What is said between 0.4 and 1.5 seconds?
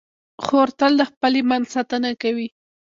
خور تل د خپل